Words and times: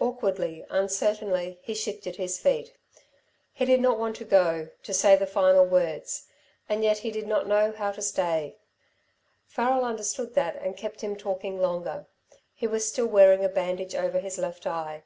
Awkwardly, 0.00 0.66
uncertainly, 0.70 1.60
he 1.62 1.72
shifted 1.72 2.16
his 2.16 2.36
feet. 2.36 2.76
He 3.52 3.64
did 3.64 3.80
not 3.80 3.96
want 3.96 4.16
to 4.16 4.24
go, 4.24 4.70
to 4.82 4.92
say 4.92 5.14
the 5.14 5.24
final 5.24 5.64
words, 5.64 6.26
and 6.68 6.82
yet 6.82 6.98
he 6.98 7.12
did 7.12 7.28
not 7.28 7.46
know 7.46 7.70
how 7.70 7.92
to 7.92 8.02
stay. 8.02 8.56
Farrel 9.46 9.84
understood 9.84 10.34
that 10.34 10.56
and 10.56 10.76
kept 10.76 11.00
him 11.00 11.14
talking 11.14 11.60
longer. 11.60 12.06
He 12.52 12.66
was 12.66 12.88
still 12.88 13.06
wearing 13.06 13.44
a 13.44 13.48
bandage 13.48 13.94
over 13.94 14.18
his 14.18 14.36
left 14.36 14.66
eye. 14.66 15.04